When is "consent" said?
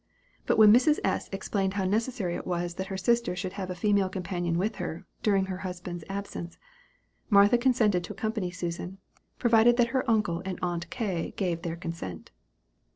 11.75-12.31